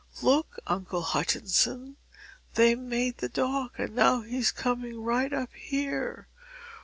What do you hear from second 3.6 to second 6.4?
and now he's coming right up here.